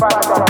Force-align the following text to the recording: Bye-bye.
Bye-bye. 0.00 0.49